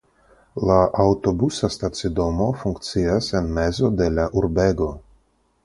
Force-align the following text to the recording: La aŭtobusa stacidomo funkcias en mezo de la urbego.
La 0.69 0.77
aŭtobusa 1.03 1.69
stacidomo 1.75 2.49
funkcias 2.63 3.29
en 3.41 3.53
mezo 3.61 3.93
de 4.01 4.11
la 4.17 4.29
urbego. 4.43 4.93